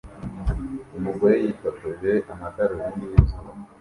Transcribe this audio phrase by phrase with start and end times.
[0.97, 3.49] Umugore yifotoje amadarubindi yizuba